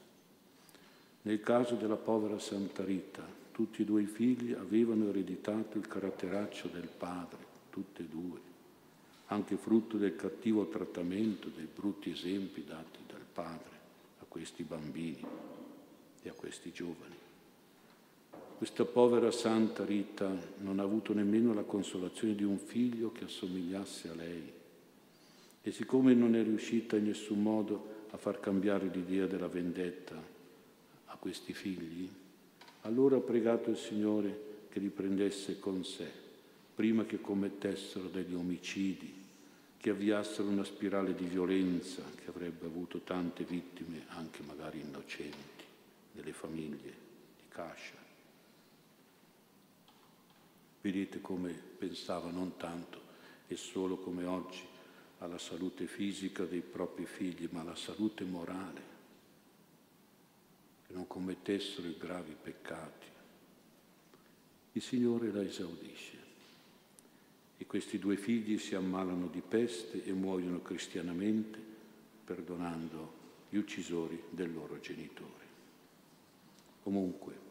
Nel 1.23 1.41
caso 1.41 1.75
della 1.75 1.97
povera 1.97 2.39
Santa 2.39 2.85
Rita, 2.85 3.27
tutti 3.53 3.83
e 3.83 3.85
due 3.85 4.03
i 4.03 4.07
figli 4.07 4.53
avevano 4.53 5.09
ereditato 5.09 5.77
il 5.77 5.87
caratteraccio 5.87 6.69
del 6.69 6.89
padre, 6.89 7.45
tutti 7.69 8.03
e 8.03 8.07
due, 8.07 8.41
anche 9.27 9.57
frutto 9.57 9.99
del 9.99 10.17
cattivo 10.17 10.67
trattamento, 10.69 11.49
dei 11.49 11.69
brutti 11.73 12.11
esempi 12.11 12.65
dati 12.65 13.01
dal 13.07 13.25
padre 13.31 13.79
a 14.21 14.25
questi 14.27 14.63
bambini 14.63 15.25
e 16.23 16.29
a 16.29 16.33
questi 16.33 16.73
giovani. 16.73 17.20
Questa 18.61 18.85
povera 18.85 19.31
Santa 19.31 19.87
Rita 19.87 20.31
non 20.59 20.81
ha 20.81 20.83
avuto 20.83 21.15
nemmeno 21.15 21.55
la 21.55 21.63
consolazione 21.63 22.35
di 22.35 22.45
un 22.45 22.59
figlio 22.59 23.11
che 23.11 23.25
assomigliasse 23.25 24.11
a 24.11 24.15
lei 24.15 24.53
e 25.63 25.73
siccome 25.73 26.13
non 26.13 26.35
è 26.35 26.43
riuscita 26.43 26.97
in 26.97 27.07
nessun 27.07 27.41
modo 27.41 28.05
a 28.11 28.19
far 28.19 28.39
cambiare 28.39 28.91
l'idea 28.93 29.25
della 29.25 29.49
vendetta, 29.49 30.39
questi 31.21 31.55
figli, 31.55 32.07
Allora 32.83 33.17
ha 33.17 33.21
pregato 33.21 33.71
il 33.71 33.79
Signore 33.79 34.67
che 34.69 34.79
li 34.79 34.91
prendesse 34.91 35.59
con 35.59 35.83
sé, 35.83 36.11
prima 36.75 37.07
che 37.07 37.19
commettessero 37.19 38.09
degli 38.09 38.35
omicidi, 38.35 39.15
che 39.79 39.89
avviassero 39.89 40.49
una 40.49 40.65
spirale 40.65 41.15
di 41.15 41.25
violenza 41.25 42.03
che 42.15 42.29
avrebbe 42.29 42.67
avuto 42.67 43.01
tante 43.01 43.45
vittime, 43.45 44.05
anche 44.09 44.43
magari 44.43 44.81
innocenti, 44.81 45.65
delle 46.13 46.33
famiglie 46.33 46.95
di 47.37 47.45
Cascia. 47.49 48.00
Vedete 50.81 51.21
come 51.21 51.53
pensava 51.53 52.31
non 52.31 52.57
tanto 52.57 53.01
e 53.47 53.57
solo 53.57 53.99
come 53.99 54.25
oggi 54.25 54.63
alla 55.19 55.39
salute 55.39 55.87
fisica 55.87 56.45
dei 56.45 56.63
propri 56.63 57.05
figli, 57.05 57.49
ma 57.51 57.61
alla 57.61 57.75
salute 57.75 58.25
morale, 58.25 58.83
che 60.87 60.93
non 60.95 61.07
commettessero 61.07 61.87
i 61.87 61.97
gravi 61.99 62.35
peccati. 62.41 63.07
Il 64.73 64.83
Signore 64.83 65.31
la 65.31 65.43
esaudisce 65.43 66.19
e 67.59 67.67
questi 67.67 67.99
due 67.99 68.17
figli 68.17 68.57
si 68.57 68.75
ammalano 68.75 69.27
di 69.27 69.43
peste 69.47 70.03
e 70.05 70.13
muoiono 70.13 70.63
cristianamente 70.63 71.59
perdonando 72.25 73.19
gli 73.51 73.57
uccisori 73.57 74.23
del 74.31 74.53
loro 74.55 74.81
genitore. 74.81 75.49
Comunque, 76.83 77.49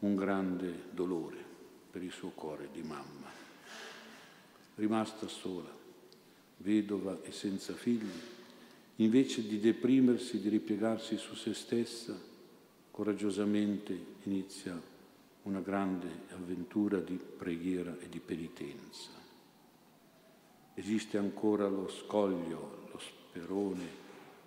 un 0.00 0.14
grande 0.16 0.88
dolore 0.90 1.51
per 1.92 2.02
il 2.02 2.10
suo 2.10 2.30
cuore 2.30 2.70
di 2.72 2.80
mamma. 2.80 3.30
Rimasta 4.76 5.28
sola, 5.28 5.70
vedova 6.56 7.20
e 7.22 7.32
senza 7.32 7.74
figli, 7.74 8.10
invece 8.96 9.46
di 9.46 9.60
deprimersi, 9.60 10.40
di 10.40 10.48
ripiegarsi 10.48 11.18
su 11.18 11.34
se 11.34 11.52
stessa, 11.52 12.18
coraggiosamente 12.90 13.98
inizia 14.22 14.80
una 15.42 15.60
grande 15.60 16.08
avventura 16.30 16.98
di 16.98 17.14
preghiera 17.14 17.94
e 18.00 18.08
di 18.08 18.20
penitenza. 18.20 19.10
Esiste 20.74 21.18
ancora 21.18 21.68
lo 21.68 21.88
scoglio, 21.90 22.88
lo 22.90 22.98
sperone 22.98 23.86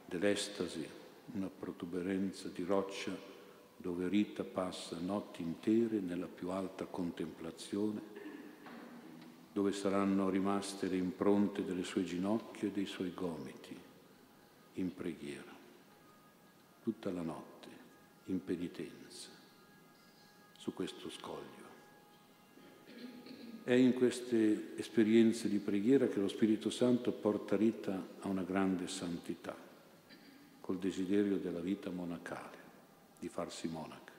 dell'estasi, 0.05 0.87
una 1.33 1.49
protuberanza 1.49 2.47
di 2.47 2.63
roccia 2.63 3.33
dove 3.77 4.08
Rita 4.08 4.44
passa 4.44 4.98
notti 5.00 5.41
intere 5.41 6.00
nella 6.00 6.27
più 6.27 6.50
alta 6.50 6.86
contemplazione, 6.86 8.13
dove 9.51 9.72
saranno 9.72 10.29
rimaste 10.29 10.88
le 10.88 10.98
impronte 10.98 11.63
delle 11.63 11.84
sue 11.84 12.03
ginocchia 12.03 12.67
e 12.67 12.72
dei 12.72 12.86
suoi 12.86 13.13
gomiti 13.13 13.77
in 14.74 14.94
preghiera, 14.94 15.53
tutta 16.84 17.12
la 17.12 17.22
notte 17.22 17.67
in 18.25 18.44
penitenza 18.44 19.29
su 20.58 20.74
questo 20.74 21.10
scoglio. 21.10 21.63
È 23.63 23.74
in 23.74 23.94
queste 23.94 24.77
esperienze 24.77 25.48
di 25.48 25.58
preghiera 25.60 26.08
che 26.08 26.20
lo 26.20 26.27
Spirito 26.27 26.70
Santo 26.70 27.12
porta 27.12 27.55
Rita 27.55 28.00
a 28.20 28.27
una 28.27 28.44
grande 28.44 28.88
santità, 28.88 29.55
col 30.60 30.77
desiderio 30.77 31.38
della 31.38 31.62
vita 31.62 31.89
monacale 31.89 32.64
di 33.25 33.29
farsi 33.29 33.67
monaca. 33.67 34.13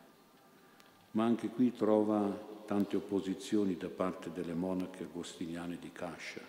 Ma 1.12 1.24
anche 1.24 1.46
qui 1.48 1.72
trova 1.72 2.28
tante 2.66 2.96
opposizioni 2.96 3.76
da 3.76 3.88
parte 3.88 4.32
delle 4.32 4.52
monache 4.52 5.04
agostiniane 5.04 5.78
di 5.78 5.92
Cascia, 5.92 6.40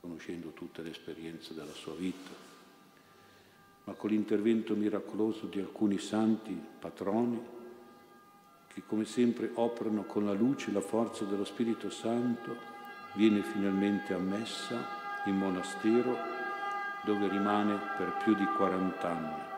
conoscendo 0.00 0.52
tutte 0.52 0.80
le 0.80 0.90
esperienze 0.90 1.52
della 1.52 1.72
sua 1.72 1.94
vita. 1.94 2.30
Ma 3.84 3.92
con 3.92 4.08
l'intervento 4.08 4.74
miracoloso 4.74 5.46
di 5.46 5.60
alcuni 5.60 5.98
santi 5.98 6.58
patroni, 6.78 7.40
che 8.68 8.82
come 8.86 9.04
sempre 9.04 9.50
operano 9.52 10.04
con 10.04 10.24
la 10.24 10.32
luce 10.32 10.70
e 10.70 10.72
la 10.72 10.80
forza 10.80 11.24
dello 11.24 11.44
Spirito 11.44 11.90
Santo, 11.90 12.56
viene 13.16 13.42
finalmente 13.42 14.14
ammessa 14.14 14.82
in 15.26 15.36
monastero 15.36 16.16
dove 17.04 17.28
rimane 17.28 17.78
per 17.98 18.16
più 18.24 18.34
di 18.34 18.46
40 18.56 19.08
anni 19.10 19.51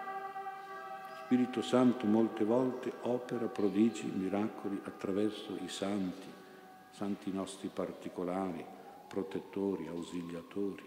Spirito 1.34 1.62
Santo 1.62 2.06
molte 2.06 2.44
volte 2.44 2.92
opera 3.00 3.46
prodigi, 3.46 4.04
miracoli 4.06 4.78
attraverso 4.84 5.58
i 5.64 5.68
santi, 5.68 6.28
santi 6.92 7.32
nostri 7.32 7.68
particolari, 7.74 8.64
protettori, 9.08 9.88
ausiliatori. 9.88 10.84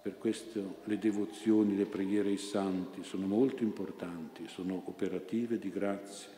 Per 0.00 0.16
questo 0.16 0.76
le 0.84 0.96
devozioni, 0.96 1.76
le 1.76 1.86
preghiere 1.86 2.28
ai 2.28 2.36
santi 2.36 3.02
sono 3.02 3.26
molto 3.26 3.64
importanti, 3.64 4.46
sono 4.46 4.80
operative 4.84 5.58
di 5.58 5.70
grazia. 5.70 6.30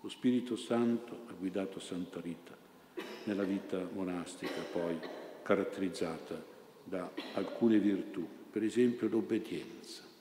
Lo 0.00 0.08
Spirito 0.08 0.56
Santo 0.56 1.26
ha 1.28 1.32
guidato 1.38 1.78
Santa 1.78 2.20
Rita 2.20 2.56
nella 3.22 3.44
vita 3.44 3.88
monastica, 3.92 4.62
poi 4.72 4.98
caratterizzata 5.42 6.42
da 6.82 7.08
alcune 7.34 7.78
virtù, 7.78 8.26
per 8.50 8.64
esempio 8.64 9.06
l'obbedienza 9.06 10.14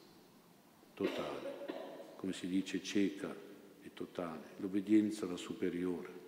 totale, 0.95 2.15
come 2.15 2.34
si 2.34 2.47
dice 2.47 2.81
cieca 2.81 3.34
e 3.84 3.93
totale, 3.93 4.53
l'obbedienza 4.58 5.25
alla 5.25 5.38
superiore, 5.38 6.23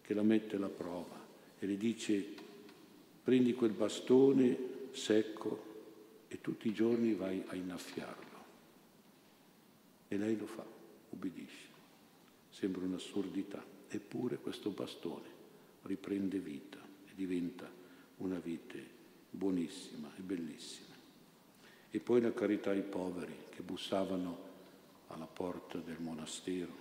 che 0.00 0.14
la 0.14 0.22
mette 0.22 0.56
alla 0.56 0.68
prova 0.68 1.20
e 1.58 1.66
le 1.66 1.76
dice 1.76 2.24
prendi 3.22 3.52
quel 3.52 3.72
bastone 3.72 4.56
secco 4.92 5.72
e 6.28 6.40
tutti 6.40 6.68
i 6.68 6.72
giorni 6.72 7.14
vai 7.14 7.42
a 7.48 7.54
innaffiarlo. 7.54 8.22
E 10.08 10.16
lei 10.16 10.36
lo 10.36 10.46
fa, 10.46 10.64
ubbidisce. 11.10 11.72
Sembra 12.50 12.84
un'assurdità, 12.84 13.64
eppure 13.88 14.36
questo 14.36 14.70
bastone 14.70 15.42
riprende 15.82 16.38
vita 16.38 16.78
e 16.78 17.12
diventa 17.14 17.70
una 18.18 18.38
vite 18.38 18.82
buonissima 19.30 20.12
e 20.16 20.20
bellissima. 20.20 20.93
E 21.94 22.00
poi 22.00 22.20
la 22.20 22.32
carità 22.32 22.70
ai 22.70 22.82
poveri 22.82 23.36
che 23.50 23.62
bussavano 23.62 24.36
alla 25.06 25.26
porta 25.26 25.78
del 25.78 26.00
monastero 26.00 26.72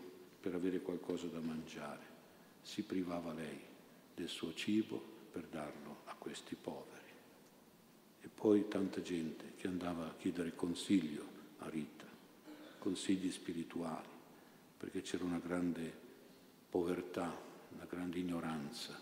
per 0.42 0.56
avere 0.56 0.82
qualcosa 0.82 1.28
da 1.28 1.40
mangiare. 1.40 2.02
Si 2.64 2.82
privava 2.82 3.32
lei 3.32 3.60
del 4.16 4.28
suo 4.28 4.56
cibo 4.56 5.00
per 5.32 5.46
darlo 5.52 5.98
a 6.06 6.16
questi 6.16 6.56
poveri. 6.56 7.12
E 8.22 8.28
poi 8.28 8.68
tanta 8.68 9.04
gente 9.04 9.54
che 9.56 9.68
andava 9.68 10.08
a 10.08 10.16
chiedere 10.18 10.56
consiglio 10.56 11.24
a 11.60 11.70
Rita, 11.70 12.08
consigli 12.80 13.30
spirituali, 13.30 14.10
perché 14.80 15.04
c'era 15.04 15.26
una 15.26 15.38
grande 15.38 15.94
povertà, 16.72 17.32
una 17.76 17.86
grande 17.88 18.18
ignoranza 18.18 19.00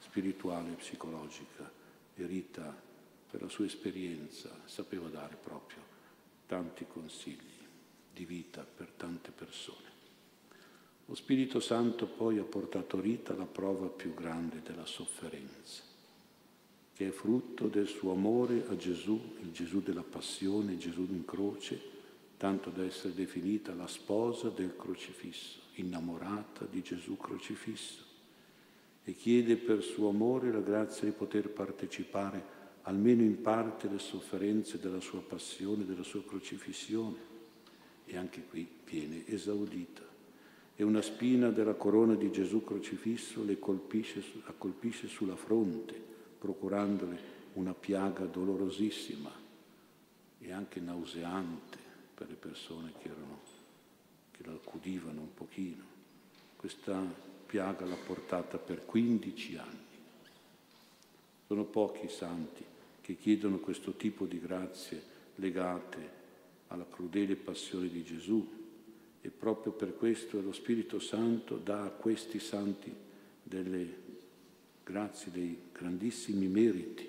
spirituale 0.00 0.72
e 0.72 0.74
psicologica. 0.74 1.72
E 2.14 2.26
Rita 2.26 2.88
per 3.30 3.42
la 3.42 3.48
sua 3.48 3.66
esperienza, 3.66 4.50
sapeva 4.64 5.08
dare 5.08 5.36
proprio 5.36 5.78
tanti 6.46 6.84
consigli 6.86 7.38
di 8.12 8.24
vita 8.24 8.64
per 8.64 8.90
tante 8.96 9.30
persone. 9.30 9.88
Lo 11.06 11.14
Spirito 11.14 11.60
Santo 11.60 12.06
poi 12.06 12.38
ha 12.38 12.44
portato 12.44 13.00
Rita 13.00 13.32
alla 13.32 13.46
prova 13.46 13.86
più 13.86 14.14
grande 14.14 14.62
della 14.62 14.86
sofferenza, 14.86 15.82
che 16.94 17.08
è 17.08 17.10
frutto 17.12 17.68
del 17.68 17.86
suo 17.86 18.12
amore 18.12 18.66
a 18.68 18.76
Gesù, 18.76 19.36
il 19.40 19.52
Gesù 19.52 19.80
della 19.80 20.02
passione, 20.02 20.76
Gesù 20.76 21.06
in 21.08 21.24
croce, 21.24 21.80
tanto 22.36 22.70
da 22.70 22.84
essere 22.84 23.14
definita 23.14 23.74
la 23.74 23.86
sposa 23.86 24.48
del 24.50 24.76
crocifisso, 24.76 25.60
innamorata 25.74 26.64
di 26.64 26.82
Gesù 26.82 27.16
crocifisso, 27.16 28.04
e 29.04 29.14
chiede 29.14 29.56
per 29.56 29.82
suo 29.82 30.08
amore 30.08 30.52
la 30.52 30.60
grazia 30.60 31.04
di 31.06 31.12
poter 31.12 31.48
partecipare 31.48 32.58
almeno 32.82 33.22
in 33.22 33.40
parte 33.42 33.88
le 33.88 33.98
sofferenze 33.98 34.78
della 34.78 35.00
sua 35.00 35.20
passione, 35.20 35.84
della 35.84 36.02
sua 36.02 36.24
crocifissione. 36.24 37.28
E 38.04 38.16
anche 38.16 38.44
qui 38.44 38.68
viene 38.84 39.26
esaudita. 39.26 40.02
E 40.74 40.82
una 40.82 41.02
spina 41.02 41.50
della 41.50 41.74
corona 41.74 42.14
di 42.14 42.30
Gesù 42.32 42.64
crocifisso 42.64 43.44
le 43.44 43.58
colpisce, 43.58 44.22
la 44.46 44.54
colpisce 44.56 45.08
sulla 45.08 45.36
fronte, 45.36 45.94
procurandole 46.38 47.38
una 47.54 47.74
piaga 47.74 48.24
dolorosissima 48.24 49.30
e 50.38 50.52
anche 50.52 50.80
nauseante 50.80 51.78
per 52.14 52.28
le 52.28 52.34
persone 52.34 52.92
che, 52.98 53.08
erano, 53.08 53.40
che 54.30 54.42
la 54.44 54.52
accudivano 54.52 55.20
un 55.20 55.34
pochino. 55.34 55.84
Questa 56.56 57.02
piaga 57.46 57.84
l'ha 57.84 57.96
portata 57.96 58.58
per 58.58 58.84
15 58.84 59.56
anni. 59.56 59.89
Sono 61.50 61.64
pochi 61.64 62.04
i 62.04 62.08
santi 62.08 62.62
che 63.00 63.16
chiedono 63.16 63.58
questo 63.58 63.94
tipo 63.94 64.24
di 64.24 64.38
grazie 64.38 65.02
legate 65.34 66.10
alla 66.68 66.86
crudele 66.88 67.34
passione 67.34 67.88
di 67.88 68.04
Gesù 68.04 68.48
e 69.20 69.28
proprio 69.30 69.72
per 69.72 69.96
questo 69.96 70.40
lo 70.40 70.52
Spirito 70.52 71.00
Santo 71.00 71.56
dà 71.56 71.82
a 71.82 71.90
questi 71.90 72.38
santi 72.38 72.94
delle 73.42 73.94
grazie, 74.84 75.32
dei 75.32 75.58
grandissimi 75.72 76.46
meriti. 76.46 77.08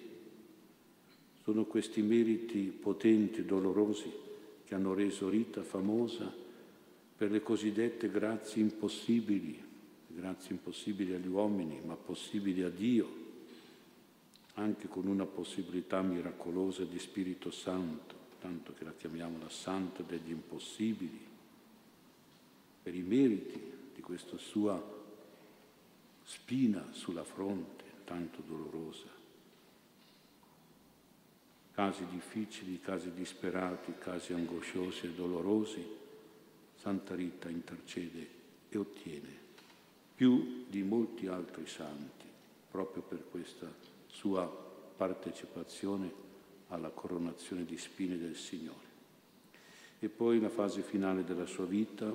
Sono 1.44 1.66
questi 1.66 2.02
meriti 2.02 2.62
potenti 2.62 3.46
dolorosi 3.46 4.12
che 4.66 4.74
hanno 4.74 4.96
reso 4.96 5.30
Rita 5.30 5.62
famosa 5.62 6.34
per 7.16 7.30
le 7.30 7.44
cosiddette 7.44 8.10
grazie 8.10 8.64
impossibili, 8.64 9.64
grazie 10.08 10.56
impossibili 10.56 11.14
agli 11.14 11.28
uomini, 11.28 11.80
ma 11.86 11.94
possibili 11.94 12.64
a 12.64 12.70
Dio, 12.70 13.21
anche 14.56 14.88
con 14.88 15.08
una 15.08 15.26
possibilità 15.26 16.02
miracolosa 16.02 16.84
di 16.84 17.00
Spirito 17.00 17.52
Santo, 17.52 18.16
tanto 18.40 18.74
che 18.74 18.84
la 18.84 18.94
chiamiamo 18.94 19.38
la 19.40 19.50
Santa 19.50 20.04
degli 20.04 20.32
impossibili, 20.32 21.30
per 22.84 22.96
i 22.96 23.02
meriti 23.02 23.62
di 23.94 24.02
questa 24.02 24.38
sua 24.38 25.00
spina 26.24 26.88
sulla 26.92 27.24
fronte, 27.24 27.84
tanto 28.04 28.42
dolorosa. 28.42 29.20
Casi 31.74 32.06
difficili, 32.08 32.80
casi 32.80 33.12
disperati, 33.14 33.94
casi 33.98 34.34
angosciosi 34.34 35.06
e 35.06 35.14
dolorosi, 35.14 35.86
Santa 36.76 37.16
Rita 37.16 37.50
intercede 37.50 38.28
e 38.70 38.78
ottiene 38.78 39.40
più 40.16 40.66
di 40.68 40.84
molti 40.84 41.28
altri 41.28 41.66
santi, 41.66 42.26
proprio 42.70 43.02
per 43.02 43.24
questa 43.30 43.68
sua 44.12 44.46
partecipazione 44.96 46.12
alla 46.68 46.90
coronazione 46.90 47.66
di 47.66 47.78
spine 47.78 48.18
del 48.18 48.36
Signore. 48.36 48.90
E 50.00 50.10
poi 50.10 50.40
la 50.40 50.50
fase 50.50 50.82
finale 50.82 51.24
della 51.24 51.46
sua 51.46 51.66
vita, 51.66 52.14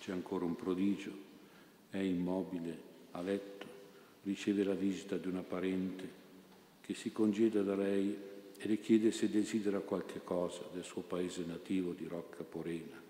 c'è 0.00 0.12
ancora 0.12 0.44
un 0.44 0.56
prodigio, 0.56 1.12
è 1.90 1.98
immobile 1.98 2.92
a 3.12 3.22
letto, 3.22 3.66
riceve 4.22 4.64
la 4.64 4.74
visita 4.74 5.16
di 5.16 5.28
una 5.28 5.42
parente 5.42 6.22
che 6.80 6.94
si 6.94 7.12
congeda 7.12 7.62
da 7.62 7.76
lei 7.76 8.16
e 8.56 8.68
le 8.68 8.80
chiede 8.80 9.10
se 9.10 9.30
desidera 9.30 9.80
qualche 9.80 10.22
cosa 10.22 10.62
del 10.72 10.84
suo 10.84 11.02
paese 11.02 11.44
nativo 11.44 11.92
di 11.92 12.06
Rocca 12.06 12.44
Porena 12.44 13.02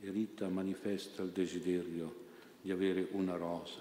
e 0.00 0.10
Rita 0.10 0.48
manifesta 0.48 1.22
il 1.22 1.30
desiderio 1.30 2.22
di 2.60 2.70
avere 2.70 3.08
una 3.12 3.36
rosa, 3.36 3.80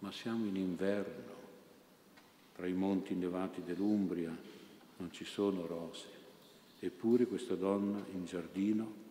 ma 0.00 0.12
siamo 0.12 0.44
in 0.44 0.56
inverno, 0.56 1.32
tra 2.54 2.66
i 2.66 2.72
monti 2.72 3.12
innevati 3.12 3.62
dell'Umbria 3.62 4.36
non 4.96 5.12
ci 5.12 5.24
sono 5.24 5.66
rose, 5.66 6.06
eppure 6.78 7.26
questa 7.26 7.54
donna 7.54 8.02
in 8.12 8.24
giardino 8.24 9.02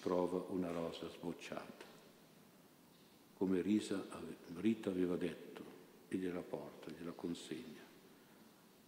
trova 0.00 0.44
una 0.50 0.70
rosa 0.70 1.08
sbocciata, 1.08 1.84
come 3.36 3.60
Risa, 3.62 4.06
Rita 4.56 4.90
aveva 4.90 5.16
detto, 5.16 5.48
e 6.08 6.16
gliela 6.16 6.40
porta, 6.40 6.90
gliela 6.90 7.12
consegna. 7.12 7.78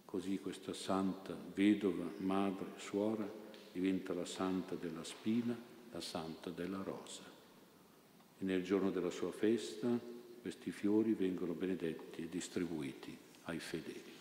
Così 0.05 0.39
questa 0.39 0.73
santa 0.73 1.35
vedova, 1.53 2.05
madre, 2.17 2.67
suora 2.77 3.27
diventa 3.71 4.13
la 4.13 4.25
santa 4.25 4.75
della 4.75 5.03
spina 5.03 5.71
la 5.93 6.01
santa 6.01 6.49
della 6.49 6.81
rosa. 6.81 7.21
E 8.39 8.43
nel 8.43 8.63
giorno 8.63 8.89
della 8.89 9.11
sua 9.11 9.31
festa 9.31 9.87
questi 10.41 10.71
fiori 10.71 11.13
vengono 11.13 11.53
benedetti 11.53 12.23
e 12.23 12.29
distribuiti 12.29 13.17
ai 13.43 13.59
fedeli. 13.59 14.11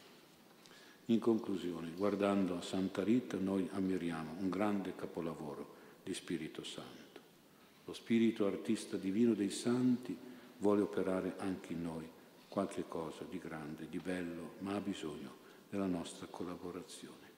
In 1.06 1.18
conclusione, 1.18 1.90
guardando 1.96 2.56
a 2.56 2.62
Santa 2.62 3.02
Rita, 3.02 3.36
noi 3.36 3.68
ammiriamo 3.72 4.36
un 4.38 4.48
grande 4.48 4.94
capolavoro 4.94 5.74
di 6.02 6.14
Spirito 6.14 6.64
Santo. 6.64 7.20
Lo 7.84 7.92
Spirito 7.92 8.46
artista 8.46 8.96
divino 8.96 9.34
dei 9.34 9.50
santi 9.50 10.16
vuole 10.58 10.82
operare 10.82 11.34
anche 11.38 11.72
in 11.72 11.82
noi 11.82 12.08
qualche 12.48 12.84
cosa 12.86 13.24
di 13.28 13.38
grande, 13.38 13.88
di 13.88 13.98
bello, 13.98 14.54
ma 14.58 14.74
ha 14.74 14.80
bisogno 14.80 15.40
della 15.68 15.86
nostra 15.86 16.26
collaborazione. 16.30 17.30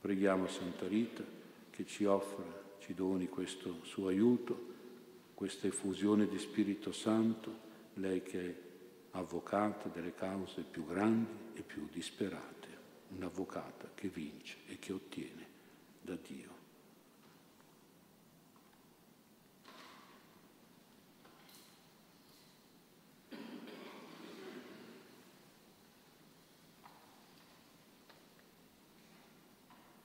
Preghiamo 0.00 0.48
Santa 0.48 0.86
Rita 0.86 1.22
che 1.70 1.86
ci 1.86 2.04
offra 2.04 2.64
ci 2.86 2.94
doni 2.94 3.28
questo 3.28 3.80
suo 3.82 4.08
aiuto, 4.08 4.74
questa 5.34 5.66
effusione 5.66 6.28
di 6.28 6.38
Spirito 6.38 6.92
Santo, 6.92 7.64
lei 7.94 8.22
che 8.22 8.40
è 8.40 8.54
avvocata 9.16 9.88
delle 9.88 10.14
cause 10.14 10.62
più 10.62 10.86
grandi 10.86 11.54
e 11.54 11.62
più 11.62 11.88
disperate, 11.90 12.68
un'avvocata 13.08 13.90
che 13.94 14.08
vince 14.08 14.58
e 14.66 14.78
che 14.78 14.92
ottiene 14.92 15.46
da 16.02 16.16
Dio. 16.16 16.55